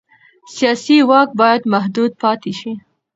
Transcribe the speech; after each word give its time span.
سیاسي 0.53 0.97
واک 1.09 1.29
باید 1.39 1.61
محدود 1.73 2.11
پاتې 2.23 2.51
شي 2.59 2.73